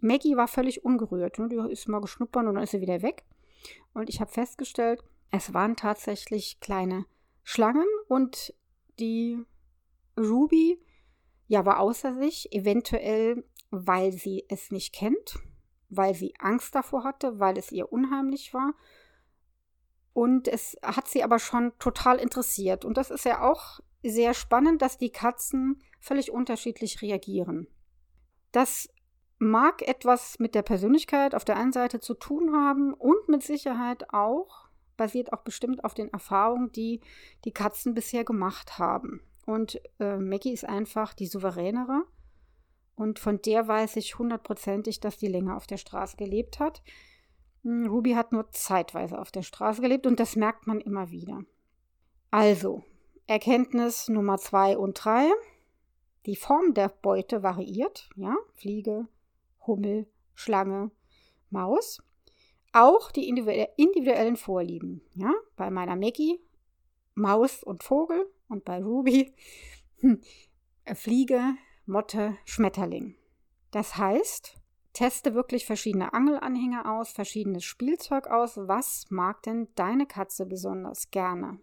Maggie 0.00 0.36
war 0.36 0.48
völlig 0.48 0.84
ungerührt. 0.84 1.38
Ne? 1.38 1.48
Die 1.48 1.72
ist 1.72 1.88
mal 1.88 2.00
geschnuppert 2.00 2.46
und 2.46 2.54
dann 2.54 2.62
ist 2.62 2.70
sie 2.70 2.80
wieder 2.80 3.02
weg. 3.02 3.24
Und 3.92 4.08
ich 4.08 4.20
habe 4.20 4.30
festgestellt, 4.30 5.02
es 5.30 5.52
waren 5.52 5.76
tatsächlich 5.76 6.60
kleine 6.60 7.04
Schlangen 7.42 7.86
und 8.08 8.54
die 8.98 9.42
Ruby 10.18 10.80
ja 11.46 11.64
war 11.66 11.80
außer 11.80 12.14
sich. 12.14 12.52
Eventuell 12.52 13.44
weil 13.70 14.12
sie 14.12 14.44
es 14.48 14.70
nicht 14.70 14.94
kennt, 14.94 15.38
weil 15.88 16.14
sie 16.14 16.34
Angst 16.38 16.74
davor 16.74 17.04
hatte, 17.04 17.38
weil 17.38 17.58
es 17.58 17.72
ihr 17.72 17.92
unheimlich 17.92 18.52
war. 18.54 18.74
Und 20.12 20.48
es 20.48 20.76
hat 20.82 21.08
sie 21.08 21.22
aber 21.22 21.38
schon 21.38 21.72
total 21.78 22.18
interessiert. 22.18 22.84
Und 22.84 22.96
das 22.96 23.10
ist 23.10 23.24
ja 23.24 23.42
auch 23.48 23.80
sehr 24.02 24.34
spannend, 24.34 24.82
dass 24.82 24.98
die 24.98 25.10
Katzen 25.10 25.82
völlig 26.00 26.30
unterschiedlich 26.30 27.02
reagieren. 27.02 27.68
Das 28.52 28.88
mag 29.38 29.86
etwas 29.86 30.38
mit 30.38 30.54
der 30.54 30.62
Persönlichkeit 30.62 31.34
auf 31.34 31.44
der 31.44 31.56
einen 31.56 31.72
Seite 31.72 32.00
zu 32.00 32.14
tun 32.14 32.54
haben 32.54 32.94
und 32.94 33.28
mit 33.28 33.42
Sicherheit 33.42 34.12
auch, 34.12 34.68
basiert 34.96 35.32
auch 35.32 35.42
bestimmt 35.42 35.84
auf 35.84 35.94
den 35.94 36.12
Erfahrungen, 36.12 36.72
die 36.72 37.00
die 37.44 37.52
Katzen 37.52 37.94
bisher 37.94 38.24
gemacht 38.24 38.78
haben. 38.78 39.20
Und 39.46 39.80
äh, 40.00 40.16
Maggie 40.16 40.52
ist 40.52 40.64
einfach 40.64 41.14
die 41.14 41.26
souveränere 41.26 42.04
und 42.98 43.20
von 43.20 43.40
der 43.40 43.68
weiß 43.68 43.96
ich 43.96 44.18
hundertprozentig, 44.18 44.98
dass 44.98 45.18
die 45.18 45.28
länger 45.28 45.56
auf 45.56 45.66
der 45.66 45.76
Straße 45.76 46.16
gelebt 46.16 46.58
hat. 46.58 46.82
Hm, 47.62 47.86
Ruby 47.86 48.12
hat 48.12 48.32
nur 48.32 48.50
zeitweise 48.50 49.18
auf 49.18 49.30
der 49.30 49.42
Straße 49.42 49.80
gelebt 49.80 50.06
und 50.06 50.18
das 50.18 50.34
merkt 50.34 50.66
man 50.66 50.80
immer 50.80 51.10
wieder. 51.10 51.44
Also, 52.32 52.82
Erkenntnis 53.28 54.08
Nummer 54.08 54.38
zwei 54.38 54.76
und 54.76 54.94
drei. 54.94 55.30
Die 56.26 56.34
Form 56.34 56.74
der 56.74 56.88
Beute 56.88 57.42
variiert, 57.44 58.10
ja, 58.16 58.36
Fliege, 58.54 59.06
Hummel, 59.66 60.06
Schlange, 60.34 60.90
Maus. 61.50 62.02
Auch 62.72 63.12
die 63.12 63.28
individuellen 63.28 64.36
Vorlieben, 64.36 65.02
ja, 65.14 65.32
bei 65.56 65.70
meiner 65.70 65.96
Maggie 65.96 66.40
Maus 67.14 67.62
und 67.62 67.82
Vogel 67.82 68.26
und 68.48 68.64
bei 68.64 68.82
Ruby 68.82 69.32
hm, 70.00 70.20
Fliege, 70.94 71.56
Motte, 71.88 72.36
Schmetterling. 72.44 73.16
Das 73.70 73.96
heißt, 73.96 74.58
teste 74.92 75.34
wirklich 75.34 75.64
verschiedene 75.64 76.12
Angelanhänger 76.12 76.92
aus, 76.92 77.10
verschiedenes 77.10 77.64
Spielzeug 77.64 78.26
aus. 78.26 78.58
Was 78.58 79.06
mag 79.08 79.42
denn 79.44 79.68
deine 79.74 80.06
Katze 80.06 80.44
besonders 80.44 81.10
gerne? 81.10 81.58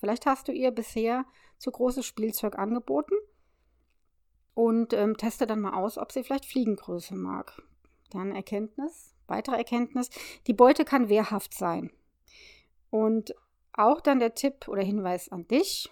Vielleicht 0.00 0.26
hast 0.26 0.48
du 0.48 0.52
ihr 0.52 0.72
bisher 0.72 1.24
zu 1.58 1.70
großes 1.70 2.04
Spielzeug 2.04 2.58
angeboten 2.58 3.14
und 4.54 4.94
ähm, 4.94 5.16
teste 5.16 5.46
dann 5.46 5.60
mal 5.60 5.74
aus, 5.74 5.96
ob 5.96 6.10
sie 6.10 6.24
vielleicht 6.24 6.46
Fliegengröße 6.46 7.14
mag. 7.14 7.62
Dann 8.10 8.34
Erkenntnis, 8.34 9.14
weitere 9.28 9.56
Erkenntnis, 9.56 10.10
die 10.48 10.54
Beute 10.54 10.84
kann 10.84 11.08
wehrhaft 11.08 11.54
sein. 11.54 11.92
Und 12.90 13.32
auch 13.72 14.00
dann 14.00 14.18
der 14.18 14.34
Tipp 14.34 14.66
oder 14.66 14.82
Hinweis 14.82 15.28
an 15.28 15.46
dich, 15.46 15.88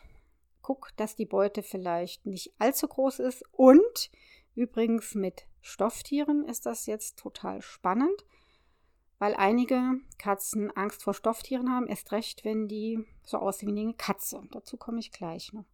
guck, 0.70 0.96
dass 0.96 1.16
die 1.16 1.26
Beute 1.26 1.64
vielleicht 1.64 2.26
nicht 2.26 2.52
allzu 2.60 2.86
groß 2.86 3.18
ist. 3.18 3.42
Und 3.50 4.10
übrigens 4.54 5.16
mit 5.16 5.46
Stofftieren 5.60 6.44
ist 6.44 6.64
das 6.64 6.86
jetzt 6.86 7.18
total 7.18 7.60
spannend, 7.60 8.24
weil 9.18 9.34
einige 9.34 9.98
Katzen 10.16 10.70
Angst 10.76 11.02
vor 11.02 11.12
Stofftieren 11.12 11.72
haben, 11.72 11.88
erst 11.88 12.12
recht, 12.12 12.44
wenn 12.44 12.68
die 12.68 13.04
so 13.24 13.38
aussehen 13.38 13.74
wie 13.74 13.80
eine 13.80 13.94
Katze. 13.94 14.42
Dazu 14.52 14.76
komme 14.76 15.00
ich 15.00 15.10
gleich 15.10 15.52
noch. 15.52 15.64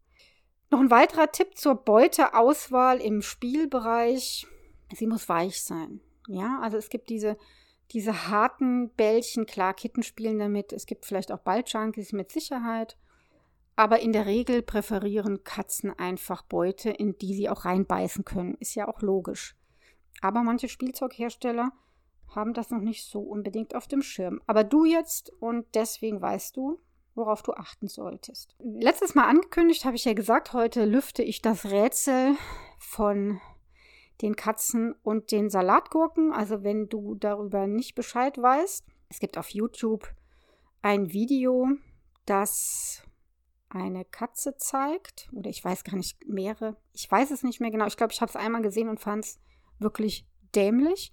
Noch 0.70 0.80
ein 0.80 0.90
weiterer 0.90 1.30
Tipp 1.30 1.58
zur 1.58 1.74
Beuteauswahl 1.74 2.98
im 2.98 3.20
Spielbereich. 3.20 4.46
Sie 4.94 5.06
muss 5.06 5.28
weich 5.28 5.62
sein. 5.62 6.00
Ja, 6.26 6.58
also 6.62 6.78
es 6.78 6.88
gibt 6.88 7.10
diese, 7.10 7.36
diese 7.92 8.28
harten 8.28 8.88
Bällchen. 8.94 9.44
Klar, 9.44 9.74
Kitten 9.74 10.02
spielen 10.02 10.38
damit. 10.38 10.72
Es 10.72 10.86
gibt 10.86 11.04
vielleicht 11.04 11.30
auch 11.32 11.40
Balljunkies 11.40 12.12
mit 12.12 12.32
Sicherheit. 12.32 12.96
Aber 13.76 14.00
in 14.00 14.12
der 14.12 14.26
Regel 14.26 14.62
präferieren 14.62 15.45
Katzen 15.45 15.97
einfach 15.99 16.42
Beute, 16.42 16.90
in 16.90 17.18
die 17.18 17.35
sie 17.35 17.49
auch 17.49 17.66
reinbeißen 17.66 18.25
können. 18.25 18.56
Ist 18.59 18.75
ja 18.75 18.88
auch 18.88 19.02
logisch. 19.02 19.54
Aber 20.23 20.42
manche 20.42 20.68
Spielzeughersteller 20.68 21.73
haben 22.35 22.54
das 22.54 22.71
noch 22.71 22.80
nicht 22.80 23.04
so 23.04 23.21
unbedingt 23.21 23.75
auf 23.75 23.87
dem 23.87 24.02
Schirm. 24.02 24.40
Aber 24.47 24.64
du 24.64 24.85
jetzt 24.85 25.30
und 25.40 25.66
deswegen 25.75 26.21
weißt 26.21 26.56
du, 26.56 26.80
worauf 27.14 27.42
du 27.42 27.52
achten 27.52 27.88
solltest. 27.88 28.54
Letztes 28.59 29.14
Mal 29.14 29.28
angekündigt 29.28 29.85
habe 29.85 29.97
ich 29.97 30.04
ja 30.04 30.14
gesagt, 30.14 30.52
heute 30.52 30.85
lüfte 30.85 31.23
ich 31.23 31.42
das 31.42 31.66
Rätsel 31.66 32.37
von 32.78 33.40
den 34.23 34.37
Katzen 34.37 34.95
und 35.02 35.33
den 35.33 35.50
Salatgurken. 35.50 36.33
Also 36.33 36.62
wenn 36.62 36.88
du 36.88 37.14
darüber 37.14 37.66
nicht 37.66 37.95
Bescheid 37.95 38.37
weißt, 38.38 38.85
es 39.09 39.18
gibt 39.18 39.38
auf 39.38 39.50
YouTube 39.50 40.09
ein 40.83 41.12
Video, 41.12 41.68
das 42.26 43.02
eine 43.68 44.04
Katze 44.04 44.56
zeigt. 44.56 45.28
Oder 45.32 45.50
ich 45.50 45.64
weiß 45.64 45.85
gar 45.85 45.96
nicht, 45.96 46.26
mehrere. 46.26 46.76
Ich 46.92 47.11
weiß 47.11 47.30
es 47.30 47.42
nicht 47.42 47.61
mehr 47.61 47.70
genau. 47.70 47.87
Ich 47.87 47.96
glaube, 47.96 48.12
ich 48.12 48.20
habe 48.20 48.30
es 48.30 48.37
einmal 48.37 48.62
gesehen 48.62 48.88
und 48.88 49.00
fand 49.00 49.25
es 49.25 49.40
wirklich 49.78 50.26
dämlich. 50.54 51.12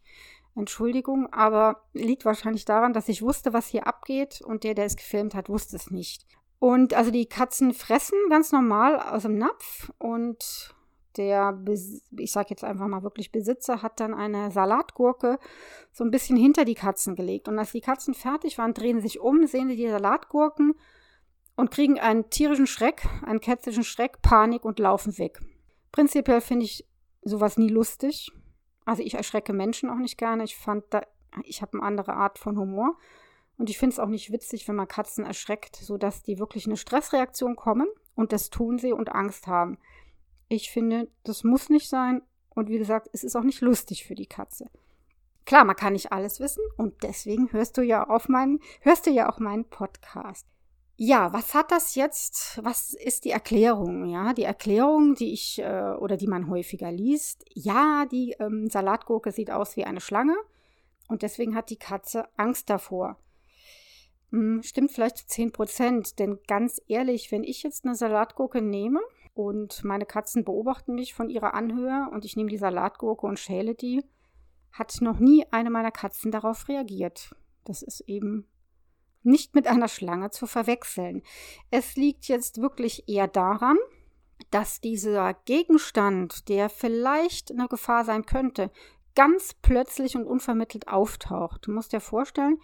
Entschuldigung, 0.56 1.28
aber 1.34 1.84
liegt 1.94 2.26
wahrscheinlich 2.26 2.66
daran, 2.66 2.94
dass 2.94 3.10
ich 3.10 3.24
wusste, 3.24 3.54
was 3.54 3.68
hier 3.68 3.88
abgeht 3.88 4.42
und 4.42 4.64
der, 4.64 4.76
der 4.76 4.86
es 4.86 4.96
gefilmt 4.96 5.34
hat, 5.34 5.50
wusste 5.50 5.76
es 5.76 5.90
nicht. 5.90 6.28
Und 6.60 6.94
also 6.94 7.12
die 7.12 7.26
Katzen 7.26 7.74
fressen 7.74 8.18
ganz 8.30 8.52
normal 8.52 9.00
aus 9.00 9.24
dem 9.24 9.38
Napf 9.38 9.92
und 9.98 10.74
der, 11.18 11.60
ich 12.18 12.32
sage 12.32 12.50
jetzt 12.52 12.64
einfach 12.64 12.88
mal 12.88 13.04
wirklich 13.04 13.32
Besitzer, 13.32 13.82
hat 13.82 14.00
dann 14.00 14.14
eine 14.14 14.52
Salatgurke 14.52 15.40
so 15.92 16.04
ein 16.04 16.12
bisschen 16.12 16.38
hinter 16.38 16.66
die 16.66 16.74
Katzen 16.74 17.16
gelegt. 17.16 17.48
Und 17.48 17.60
als 17.60 17.72
die 17.72 17.82
Katzen 17.82 18.14
fertig 18.14 18.58
waren, 18.58 18.74
drehen 18.74 19.02
sich 19.02 19.20
um, 19.20 19.46
sehen 19.46 19.68
sie 19.68 19.76
die 19.76 19.90
Salatgurken 19.90 20.76
und 21.56 21.72
kriegen 21.72 22.00
einen 22.00 22.30
tierischen 22.30 22.68
Schreck, 22.68 23.08
einen 23.26 23.42
kätzischen 23.42 23.84
Schreck, 23.84 24.22
Panik 24.22 24.66
und 24.66 24.80
laufen 24.80 25.18
weg. 25.18 25.40
Prinzipiell 25.92 26.42
finde 26.42 26.66
ich 26.66 26.88
sowas 27.22 27.58
nie 27.58 27.70
lustig. 27.70 28.32
Also 28.86 29.04
ich 29.04 29.14
erschrecke 29.14 29.54
Menschen 29.54 29.90
auch 29.90 29.98
nicht 29.98 30.18
gerne. 30.18 30.44
Ich 30.44 30.56
fand 30.56 30.86
da, 30.90 31.02
ich 31.44 31.62
habe 31.62 31.78
eine 31.78 31.84
andere 31.84 32.14
Art 32.14 32.40
von 32.40 32.58
Humor. 32.58 32.98
Und 33.58 33.70
ich 33.70 33.78
finde 33.78 33.94
es 33.94 34.00
auch 34.00 34.08
nicht 34.08 34.32
witzig, 34.32 34.68
wenn 34.68 34.76
man 34.76 34.88
Katzen 34.88 35.26
erschreckt, 35.26 35.76
sodass 35.76 36.24
die 36.24 36.40
wirklich 36.40 36.66
eine 36.66 36.78
Stressreaktion 36.78 37.56
kommen 37.56 37.88
und 38.16 38.34
das 38.34 38.50
tun 38.50 38.80
sie 38.80 38.92
und 38.92 39.14
Angst 39.14 39.48
haben. 39.48 39.78
Ich 40.50 40.72
finde, 40.72 41.08
das 41.24 41.44
muss 41.44 41.70
nicht 41.70 41.88
sein. 41.88 42.24
Und 42.50 42.70
wie 42.70 42.78
gesagt, 42.78 43.10
es 43.14 43.24
ist 43.24 43.36
auch 43.36 43.44
nicht 43.44 43.62
lustig 43.62 44.06
für 44.06 44.16
die 44.16 44.28
Katze. 44.28 44.70
Klar, 45.46 45.66
man 45.66 45.76
kann 45.76 45.94
nicht 45.94 46.12
alles 46.12 46.40
wissen 46.40 46.64
und 46.78 47.04
deswegen 47.04 47.52
hörst 47.52 47.78
du 47.78 47.82
ja 47.82 48.08
auf 48.08 48.30
meinen, 48.30 48.60
hörst 48.82 49.06
du 49.06 49.12
ja 49.12 49.30
auch 49.30 49.40
meinen 49.40 49.66
Podcast. 49.66 50.48
Ja, 50.96 51.34
was 51.34 51.56
hat 51.56 51.72
das 51.72 51.96
jetzt? 51.96 52.60
Was 52.64 52.94
ist 52.94 53.26
die 53.26 53.32
Erklärung? 53.32 54.06
Ja, 54.06 54.34
die 54.34 54.44
Erklärung, 54.44 55.16
die 55.16 55.34
ich 55.34 55.60
äh, 55.60 55.96
oder 56.00 56.18
die 56.18 56.28
man 56.28 56.50
häufiger 56.50 56.92
liest. 56.92 57.44
Ja, 57.54 58.06
die 58.12 58.36
ähm, 58.40 58.70
Salatgurke 58.70 59.32
sieht 59.32 59.50
aus 59.50 59.76
wie 59.76 59.86
eine 59.86 60.02
Schlange 60.02 60.36
und 61.08 61.24
deswegen 61.24 61.56
hat 61.56 61.72
die 61.72 61.78
Katze 61.78 62.28
Angst 62.38 62.70
davor. 62.70 63.18
Hm, 64.30 64.62
stimmt 64.62 64.92
vielleicht 64.92 65.18
zu 65.18 65.28
10 65.28 65.52
Prozent, 65.52 66.20
denn 66.20 66.40
ganz 66.48 66.80
ehrlich, 66.88 67.32
wenn 67.32 67.44
ich 67.44 67.64
jetzt 67.64 67.86
eine 67.86 67.96
Salatgurke 67.96 68.62
nehme 68.62 69.00
und 69.34 69.84
meine 69.84 70.06
Katzen 70.06 70.44
beobachten 70.44 70.94
mich 70.94 71.16
von 71.16 71.30
ihrer 71.30 71.56
Anhöhe 71.56 72.08
und 72.12 72.24
ich 72.24 72.36
nehme 72.36 72.50
die 72.50 72.58
Salatgurke 72.58 73.26
und 73.26 73.40
schäle 73.40 73.74
die, 73.74 74.04
hat 74.72 74.96
noch 75.02 75.20
nie 75.20 75.46
eine 75.52 75.72
meiner 75.72 75.92
Katzen 75.92 76.32
darauf 76.32 76.68
reagiert. 76.68 77.36
Das 77.64 77.82
ist 77.82 78.02
eben 78.02 78.48
nicht 79.26 79.56
mit 79.56 79.68
einer 79.68 79.88
Schlange 79.88 80.30
zu 80.32 80.48
verwechseln. 80.48 81.24
Es 81.72 81.96
liegt 81.96 82.28
jetzt 82.28 82.62
wirklich 82.62 83.08
eher 83.08 83.28
daran, 83.28 83.78
dass 84.52 84.82
dieser 84.82 85.34
Gegenstand, 85.46 86.50
der 86.50 86.70
vielleicht 86.70 87.52
eine 87.52 87.68
Gefahr 87.68 88.06
sein 88.06 88.26
könnte, 88.26 88.72
ganz 89.16 89.54
plötzlich 89.62 90.16
und 90.16 90.26
unvermittelt 90.26 90.88
auftaucht. 90.88 91.68
Du 91.68 91.72
musst 91.72 91.94
dir 91.94 92.00
vorstellen, 92.00 92.60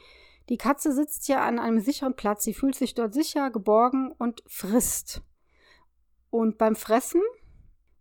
die 0.50 0.58
Katze 0.58 0.92
sitzt 0.92 1.28
ja 1.28 1.46
an 1.46 1.60
einem 1.60 1.80
sicheren 1.80 2.16
Platz, 2.16 2.44
sie 2.44 2.54
fühlt 2.54 2.75
sich 2.75 2.96
dort 2.96 3.13
sicher, 3.13 3.51
geborgen 3.51 4.12
und 4.18 4.44
frisst. 4.48 5.22
Und 6.32 6.58
beim 6.58 6.75
Fressen 6.75 7.22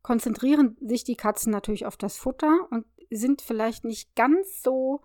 konzentrieren 0.02 0.76
sich 0.80 1.04
die 1.04 1.16
Katzen 1.16 1.52
natürlich 1.52 1.84
auf 1.84 1.96
das 1.96 2.16
Futter 2.16 2.66
und 2.70 2.86
sind 3.10 3.42
vielleicht 3.42 3.84
nicht 3.84 4.14
ganz 4.14 4.62
so 4.62 5.02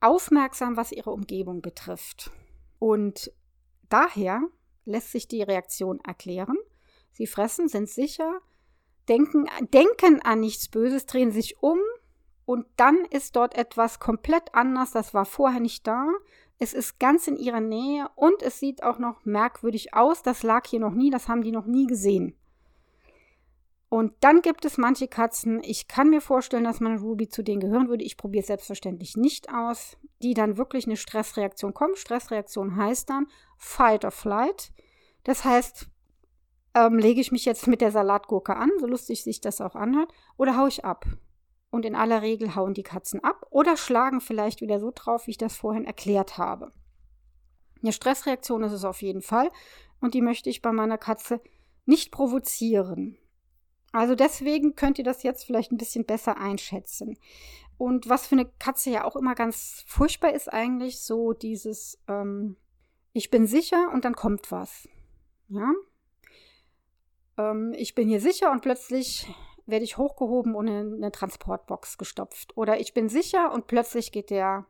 aufmerksam, 0.00 0.76
was 0.76 0.92
ihre 0.92 1.10
Umgebung 1.10 1.62
betrifft. 1.62 2.32
Und 2.80 3.32
daher 3.88 4.42
lässt 4.84 5.12
sich 5.12 5.28
die 5.28 5.42
Reaktion 5.42 6.00
erklären. 6.00 6.56
Sie 7.12 7.28
fressen, 7.28 7.68
sind 7.68 7.88
sicher, 7.88 8.40
denken, 9.08 9.46
denken 9.72 10.20
an 10.22 10.40
nichts 10.40 10.68
Böses, 10.68 11.06
drehen 11.06 11.30
sich 11.30 11.62
um 11.62 11.78
und 12.44 12.66
dann 12.76 13.04
ist 13.10 13.36
dort 13.36 13.56
etwas 13.56 14.00
komplett 14.00 14.54
anders, 14.54 14.90
das 14.90 15.14
war 15.14 15.24
vorher 15.24 15.60
nicht 15.60 15.86
da. 15.86 16.08
Es 16.58 16.72
ist 16.72 16.98
ganz 16.98 17.28
in 17.28 17.36
ihrer 17.36 17.60
Nähe 17.60 18.08
und 18.16 18.42
es 18.42 18.58
sieht 18.58 18.82
auch 18.82 18.98
noch 18.98 19.24
merkwürdig 19.24 19.94
aus. 19.94 20.22
Das 20.22 20.42
lag 20.42 20.66
hier 20.66 20.80
noch 20.80 20.92
nie, 20.92 21.10
das 21.10 21.28
haben 21.28 21.42
die 21.42 21.52
noch 21.52 21.66
nie 21.66 21.86
gesehen. 21.86 22.34
Und 23.90 24.12
dann 24.20 24.40
gibt 24.40 24.64
es 24.64 24.78
manche 24.78 25.08
Katzen, 25.08 25.64
ich 25.64 25.88
kann 25.88 26.10
mir 26.10 26.20
vorstellen, 26.20 26.62
dass 26.62 26.78
mein 26.78 26.98
Ruby 26.98 27.28
zu 27.28 27.42
denen 27.42 27.60
gehören 27.60 27.88
würde. 27.88 28.04
Ich 28.04 28.16
probiere 28.16 28.42
es 28.42 28.46
selbstverständlich 28.46 29.16
nicht 29.16 29.52
aus, 29.52 29.98
die 30.22 30.32
dann 30.32 30.56
wirklich 30.56 30.86
eine 30.86 30.96
Stressreaktion 30.96 31.74
kommen. 31.74 31.96
Stressreaktion 31.96 32.76
heißt 32.76 33.10
dann 33.10 33.26
Fight 33.58 34.04
or 34.04 34.12
Flight. 34.12 34.72
Das 35.24 35.44
heißt, 35.44 35.88
ähm, 36.74 36.98
lege 36.98 37.20
ich 37.20 37.32
mich 37.32 37.44
jetzt 37.44 37.66
mit 37.66 37.80
der 37.80 37.90
Salatgurke 37.90 38.54
an, 38.54 38.70
so 38.78 38.86
lustig 38.86 39.24
sich 39.24 39.40
das 39.40 39.60
auch 39.60 39.74
anhört, 39.74 40.12
oder 40.36 40.56
haue 40.56 40.68
ich 40.68 40.84
ab? 40.84 41.04
Und 41.70 41.84
in 41.84 41.96
aller 41.96 42.22
Regel 42.22 42.54
hauen 42.54 42.74
die 42.74 42.84
Katzen 42.84 43.24
ab 43.24 43.44
oder 43.50 43.76
schlagen 43.76 44.20
vielleicht 44.20 44.60
wieder 44.60 44.78
so 44.78 44.92
drauf, 44.94 45.26
wie 45.26 45.32
ich 45.32 45.38
das 45.38 45.56
vorhin 45.56 45.84
erklärt 45.84 46.38
habe. 46.38 46.72
Eine 47.82 47.92
Stressreaktion 47.92 48.62
ist 48.62 48.72
es 48.72 48.84
auf 48.84 49.02
jeden 49.02 49.22
Fall 49.22 49.50
und 50.00 50.14
die 50.14 50.22
möchte 50.22 50.48
ich 50.48 50.62
bei 50.62 50.70
meiner 50.70 50.98
Katze 50.98 51.40
nicht 51.86 52.12
provozieren. 52.12 53.19
Also 53.92 54.14
deswegen 54.14 54.76
könnt 54.76 54.98
ihr 54.98 55.04
das 55.04 55.22
jetzt 55.22 55.44
vielleicht 55.44 55.72
ein 55.72 55.78
bisschen 55.78 56.04
besser 56.04 56.36
einschätzen. 56.36 57.18
Und 57.76 58.08
was 58.08 58.26
für 58.26 58.34
eine 58.34 58.46
Katze 58.58 58.90
ja 58.90 59.04
auch 59.04 59.16
immer 59.16 59.34
ganz 59.34 59.84
furchtbar 59.86 60.32
ist 60.32 60.52
eigentlich, 60.52 61.00
so 61.00 61.32
dieses, 61.32 61.98
ähm, 62.08 62.56
ich 63.12 63.30
bin 63.30 63.46
sicher 63.46 63.90
und 63.92 64.04
dann 64.04 64.14
kommt 64.14 64.52
was. 64.52 64.88
Ja. 65.48 65.72
Ähm, 67.38 67.72
ich 67.76 67.94
bin 67.94 68.08
hier 68.08 68.20
sicher 68.20 68.52
und 68.52 68.60
plötzlich 68.60 69.26
werde 69.66 69.84
ich 69.84 69.96
hochgehoben 69.96 70.54
und 70.54 70.68
in 70.68 70.94
eine 70.94 71.10
Transportbox 71.10 71.98
gestopft. 71.98 72.56
Oder 72.56 72.80
ich 72.80 72.94
bin 72.94 73.08
sicher 73.08 73.52
und 73.52 73.66
plötzlich 73.66 74.12
geht 74.12 74.30
der 74.30 74.66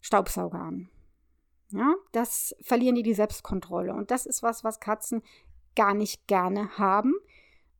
Staubsauger 0.00 0.60
an. 0.60 0.88
Ja, 1.70 1.94
das 2.12 2.54
verlieren 2.62 2.94
die 2.94 3.02
die 3.02 3.14
Selbstkontrolle. 3.14 3.92
Und 3.94 4.10
das 4.10 4.26
ist 4.26 4.42
was, 4.42 4.64
was 4.64 4.80
Katzen 4.80 5.22
gar 5.74 5.94
nicht 5.94 6.26
gerne 6.26 6.78
haben 6.78 7.14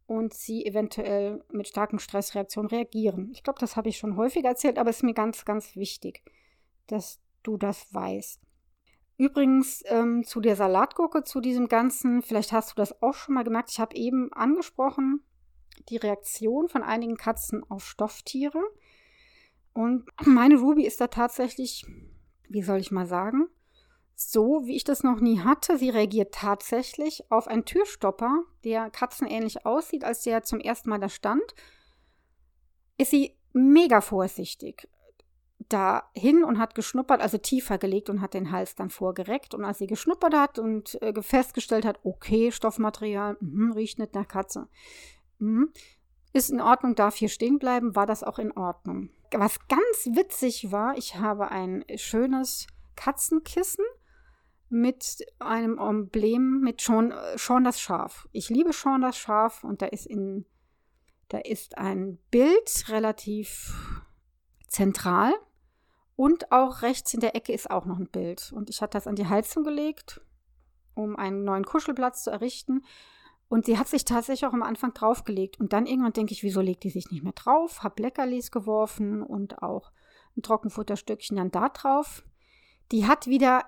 und 0.07 0.35
sie 0.35 0.67
eventuell 0.67 1.43
mit 1.51 1.69
starken 1.69 1.99
Stressreaktionen 1.99 2.71
reagieren. 2.71 3.31
Ich 3.33 3.43
glaube, 3.43 3.59
das 3.59 3.77
habe 3.77 3.89
ich 3.89 3.97
schon 3.97 4.17
häufig 4.17 4.45
erzählt, 4.45 4.79
aber 4.79 4.91
es 4.91 4.97
ist 4.97 5.03
mir 5.03 5.15
ganz, 5.15 5.45
ganz 5.45 5.77
wichtig, 5.77 6.23
dass 6.87 7.21
du 7.43 7.57
das 7.57 7.93
weißt. 7.93 8.41
Übrigens 9.17 9.83
ähm, 9.87 10.25
zu 10.25 10.41
der 10.41 10.57
Salatgurke, 10.57 11.23
zu 11.23 11.41
diesem 11.41 11.69
Ganzen, 11.69 12.23
vielleicht 12.23 12.53
hast 12.53 12.73
du 12.73 12.75
das 12.75 13.01
auch 13.01 13.15
schon 13.15 13.35
mal 13.35 13.45
gemerkt, 13.45 13.71
ich 13.71 13.79
habe 13.79 13.97
eben 13.97 14.33
angesprochen, 14.33 15.23
die 15.89 15.97
Reaktion 15.97 16.69
von 16.69 16.83
einigen 16.83 17.17
Katzen 17.17 17.63
auf 17.69 17.87
Stofftiere. 17.87 18.61
Und 19.73 20.05
meine 20.25 20.57
Ruby 20.57 20.85
ist 20.85 21.01
da 21.01 21.07
tatsächlich, 21.07 21.87
wie 22.49 22.63
soll 22.63 22.79
ich 22.79 22.91
mal 22.91 23.07
sagen, 23.07 23.49
so 24.17 24.63
wie 24.65 24.77
ich 24.77 24.85
das 24.85 25.03
noch 25.03 25.21
nie 25.21 25.41
hatte. 25.41 25.79
Sie 25.79 25.91
reagiert 25.91 26.35
tatsächlich 26.35 27.31
auf 27.31 27.49
einen 27.49 27.65
Türstopper, 27.65 28.43
der 28.65 28.91
katzenähnlich 28.91 29.67
aussieht, 29.67 30.05
als 30.05 30.23
der 30.23 30.43
zum 30.43 30.61
ersten 30.61 30.91
Mal 30.91 31.01
da 31.01 31.09
stand. 31.09 31.55
Ist 32.97 33.11
sie 33.11 33.37
mega 33.53 34.01
vorsichtig 34.01 34.89
dahin 35.69 36.45
und 36.45 36.59
hat 36.59 36.75
geschnuppert, 36.75 37.21
also 37.21 37.39
tiefer 37.39 37.79
gelegt 37.79 38.11
und 38.11 38.21
hat 38.21 38.35
den 38.35 38.51
Hals 38.51 38.75
dann 38.75 38.91
vorgereckt. 38.91 39.55
Und 39.55 39.65
als 39.65 39.79
sie 39.79 39.87
geschnuppert 39.87 40.35
hat 40.35 40.59
und 40.59 41.01
äh, 41.03 41.21
festgestellt 41.23 41.85
hat, 41.85 42.01
okay, 42.05 42.53
Stoffmaterial, 42.53 43.37
mh, 43.41 43.75
riecht 43.75 43.99
nicht 43.99 44.15
nach 44.15 44.29
Katze, 44.29 44.69
mh, 45.39 45.67
ist 46.33 46.51
in 46.51 46.61
Ordnung, 46.61 46.95
darf 46.95 47.17
hier 47.17 47.29
stehen 47.29 47.59
bleiben, 47.59 47.95
war 47.95 48.07
das 48.07 48.25
auch 48.25 48.39
in 48.39 48.53
Ordnung. 48.53 49.11
Was 49.33 49.59
ganz 49.69 50.17
witzig 50.17 50.71
war, 50.71 50.97
ich 50.99 51.17
habe 51.17 51.51
ein 51.51 51.85
schönes 51.97 52.67
Katzenkissen 52.97 53.85
mit 54.69 55.25
einem 55.39 55.79
Emblem 55.79 56.61
mit 56.61 56.81
Sean, 56.81 57.15
Sean 57.37 57.65
das 57.65 57.81
Schaf. 57.81 58.29
Ich 58.33 58.49
liebe 58.49 58.73
Sean 58.73 59.03
das 59.03 59.17
Schaf 59.17 59.65
und 59.65 59.83
da 59.83 59.87
ist 59.87 60.07
in 60.07 60.47
da 61.29 61.39
ist 61.39 61.79
ein 61.79 62.19
Bild 62.31 62.85
relativ 62.89 63.73
zentral 64.69 65.33
und 66.17 66.53
auch 66.53 66.83
rechts 66.83 67.15
in 67.15 67.21
der 67.21 67.35
Ecke 67.35 67.53
ist 67.53 67.71
auch 67.71 67.87
noch 67.87 67.99
ein 67.99 68.09
Bild. 68.09 68.53
Und 68.53 68.71
ich 68.71 68.83
hatte 68.83 68.97
das 68.97 69.07
an 69.07 69.17
die 69.17 69.27
Heizung 69.27 69.65
gelegt, 69.65 70.21
um 70.95 71.17
einen 71.17 71.45
neuen 71.45 71.65
Kuschelplatz 71.65 72.25
zu 72.25 72.31
errichten. 72.31 72.85
Und 73.49 73.67
sie 73.67 73.79
hat 73.79 73.89
sich 73.89 74.05
tatsächlich 74.05 74.47
auch 74.47 74.55
am 74.55 74.63
Anfang 74.63 74.95
draufgelegt. 74.95 75.59
Und 75.59 75.73
dann 75.73 75.87
irgendwann 75.87 76.13
denke 76.13 76.33
ich, 76.33 76.43
wieso 76.43 76.61
legt 76.61 76.85
die 76.85 76.91
sich 76.91 77.11
nicht 77.11 77.25
mehr 77.25 77.33
drauf? 77.33 77.83
Hab 77.83 77.99
Leckerlis 77.99 78.51
geworfen 78.51 79.23
und 79.23 79.63
auch 79.63 79.93
ein 80.37 80.43
Trockenfutterstückchen 80.43 81.37
dann 81.37 81.51
da 81.51 81.69
drauf. 81.69 82.25
Die 82.93 83.07
hat 83.07 83.27
wieder 83.27 83.65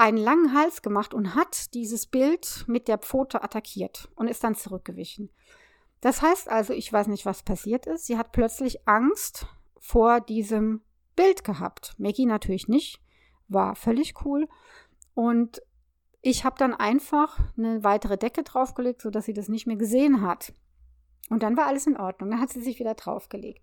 einen 0.00 0.16
langen 0.16 0.54
Hals 0.54 0.80
gemacht 0.80 1.12
und 1.12 1.34
hat 1.34 1.74
dieses 1.74 2.06
Bild 2.06 2.64
mit 2.66 2.88
der 2.88 2.96
Pfote 2.96 3.44
attackiert 3.44 4.08
und 4.14 4.28
ist 4.28 4.42
dann 4.42 4.54
zurückgewichen. 4.54 5.30
Das 6.00 6.22
heißt 6.22 6.48
also, 6.48 6.72
ich 6.72 6.90
weiß 6.90 7.08
nicht, 7.08 7.26
was 7.26 7.42
passiert 7.42 7.86
ist. 7.86 8.06
Sie 8.06 8.16
hat 8.16 8.32
plötzlich 8.32 8.88
Angst 8.88 9.46
vor 9.78 10.22
diesem 10.22 10.80
Bild 11.16 11.44
gehabt. 11.44 11.94
Maggie 11.98 12.24
natürlich 12.24 12.66
nicht, 12.66 12.98
war 13.48 13.76
völlig 13.76 14.24
cool. 14.24 14.48
Und 15.12 15.60
ich 16.22 16.46
habe 16.46 16.56
dann 16.58 16.72
einfach 16.72 17.38
eine 17.58 17.84
weitere 17.84 18.16
Decke 18.16 18.42
draufgelegt, 18.42 19.02
sodass 19.02 19.26
sie 19.26 19.34
das 19.34 19.50
nicht 19.50 19.66
mehr 19.66 19.76
gesehen 19.76 20.22
hat. 20.22 20.54
Und 21.28 21.42
dann 21.42 21.58
war 21.58 21.66
alles 21.66 21.86
in 21.86 21.98
Ordnung. 21.98 22.30
Dann 22.30 22.40
hat 22.40 22.48
sie 22.48 22.62
sich 22.62 22.78
wieder 22.78 22.94
draufgelegt. 22.94 23.62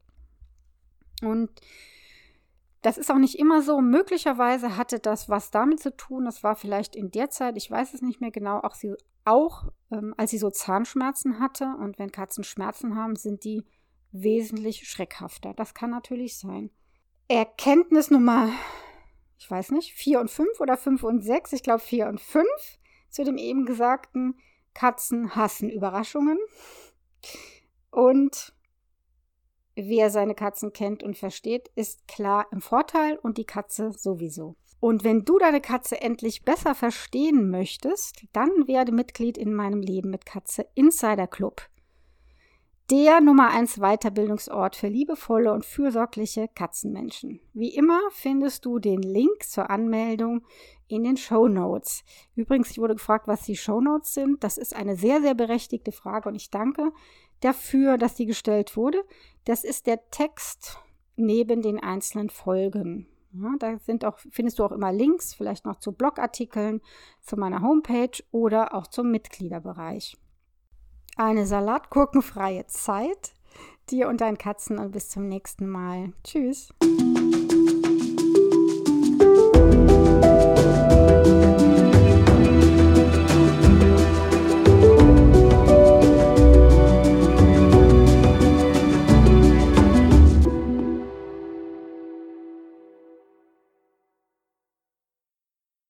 Und 1.23 1.49
das 2.87 2.97
ist 2.97 3.11
auch 3.11 3.17
nicht 3.17 3.37
immer 3.37 3.61
so. 3.61 3.81
Möglicherweise 3.81 4.77
hatte 4.77 4.97
das 4.97 5.27
was 5.27 5.51
damit 5.51 5.81
zu 5.81 5.93
tun. 5.97 6.23
Das 6.23 6.41
war 6.41 6.55
vielleicht 6.55 6.95
in 6.95 7.11
der 7.11 7.29
Zeit, 7.29 7.57
ich 7.57 7.69
weiß 7.69 7.93
es 7.93 8.01
nicht 8.01 8.21
mehr 8.21 8.31
genau, 8.31 8.61
auch, 8.61 8.75
sie, 8.75 8.93
auch 9.25 9.65
ähm, 9.91 10.13
als 10.15 10.31
sie 10.31 10.37
so 10.37 10.49
Zahnschmerzen 10.49 11.41
hatte. 11.41 11.65
Und 11.81 11.99
wenn 11.99 12.13
Katzen 12.13 12.45
Schmerzen 12.45 12.95
haben, 12.95 13.17
sind 13.17 13.43
die 13.43 13.65
wesentlich 14.13 14.87
schreckhafter. 14.87 15.53
Das 15.53 15.73
kann 15.73 15.89
natürlich 15.89 16.37
sein. 16.37 16.69
Erkenntnis 17.27 18.09
Nummer, 18.09 18.53
ich 19.37 19.51
weiß 19.51 19.71
nicht, 19.71 19.91
4 19.91 20.21
und 20.21 20.31
5 20.31 20.61
oder 20.61 20.77
5 20.77 21.03
und 21.03 21.25
6, 21.25 21.51
ich 21.51 21.63
glaube 21.63 21.81
4 21.81 22.07
und 22.07 22.21
5 22.21 22.47
zu 23.09 23.25
dem 23.25 23.37
eben 23.37 23.65
gesagten, 23.65 24.39
Katzen 24.73 25.35
hassen 25.35 25.69
Überraschungen. 25.69 26.37
Und 27.91 28.53
wer 29.77 30.09
seine 30.09 30.35
Katzen 30.35 30.73
kennt 30.73 31.03
und 31.03 31.17
versteht, 31.17 31.69
ist 31.75 32.07
klar 32.07 32.47
im 32.51 32.61
Vorteil 32.61 33.17
und 33.21 33.37
die 33.37 33.45
Katze 33.45 33.91
sowieso. 33.91 34.55
Und 34.79 35.03
wenn 35.03 35.23
du 35.23 35.39
deine 35.39 35.61
Katze 35.61 36.01
endlich 36.01 36.43
besser 36.43 36.75
verstehen 36.75 37.49
möchtest, 37.49 38.23
dann 38.33 38.67
werde 38.67 38.91
Mitglied 38.91 39.37
in 39.37 39.53
meinem 39.53 39.81
Leben 39.81 40.09
mit 40.09 40.25
Katze 40.25 40.67
Insider 40.75 41.27
Club 41.27 41.69
der 42.89 43.19
Nummer 43.19 43.49
1 43.49 43.79
Weiterbildungsort 43.79 44.77
für 44.77 44.87
liebevolle 44.87 45.51
und 45.51 45.65
fürsorgliche 45.65 46.47
Katzenmenschen. 46.47 47.41
Wie 47.53 47.75
immer 47.75 47.99
findest 48.11 48.63
du 48.63 48.79
den 48.79 49.01
Link 49.01 49.43
zur 49.43 49.69
Anmeldung 49.69 50.45
in 50.87 51.03
den 51.03 51.17
Show 51.17 51.49
Notes. 51.49 52.05
Übrigens, 52.35 52.71
ich 52.71 52.77
wurde 52.77 52.95
gefragt, 52.95 53.27
was 53.27 53.41
die 53.41 53.57
Show 53.57 53.81
Notes 53.81 54.13
sind. 54.13 54.41
Das 54.41 54.57
ist 54.57 54.73
eine 54.73 54.95
sehr, 54.95 55.21
sehr 55.21 55.33
berechtigte 55.33 55.91
Frage 55.91 56.29
und 56.29 56.35
ich 56.35 56.49
danke 56.49 56.93
dafür, 57.41 57.97
dass 57.97 58.15
die 58.15 58.25
gestellt 58.25 58.75
wurde. 58.75 59.03
Das 59.45 59.63
ist 59.63 59.87
der 59.87 60.09
Text 60.09 60.79
neben 61.15 61.61
den 61.61 61.79
einzelnen 61.79 62.29
Folgen. 62.29 63.07
Ja, 63.33 63.53
da 63.59 63.77
sind 63.79 64.05
auch, 64.05 64.17
findest 64.31 64.59
du 64.59 64.63
auch 64.63 64.71
immer 64.71 64.91
Links, 64.91 65.33
vielleicht 65.33 65.65
noch 65.65 65.79
zu 65.79 65.91
Blogartikeln, 65.91 66.81
zu 67.21 67.37
meiner 67.37 67.61
Homepage 67.61 68.23
oder 68.31 68.73
auch 68.73 68.87
zum 68.87 69.11
Mitgliederbereich 69.11 70.17
eine 71.17 71.45
salatgurkenfreie 71.45 72.67
Zeit 72.67 73.33
dir 73.89 74.07
und 74.07 74.21
deinen 74.21 74.37
Katzen 74.37 74.77
und 74.77 74.91
bis 74.91 75.09
zum 75.09 75.27
nächsten 75.27 75.67
Mal. 75.67 76.13
Tschüss. 76.23 76.73